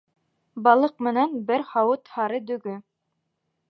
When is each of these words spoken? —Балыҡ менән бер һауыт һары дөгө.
—Балыҡ 0.67 0.95
менән 1.09 1.37
бер 1.51 1.69
һауыт 1.77 2.13
һары 2.19 2.45
дөгө. 2.51 2.79